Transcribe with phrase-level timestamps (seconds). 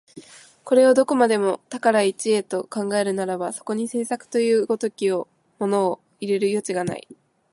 [0.65, 5.27] これをどこまでも多から一へと考えるならば、そこに製作という如きも
[5.59, 7.07] のを入れる余地がない。